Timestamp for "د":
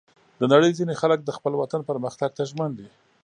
0.39-0.41, 1.23-1.29